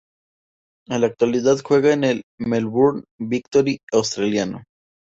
[0.87, 4.63] En la actualidad juega en el Melbourne Victory australiano.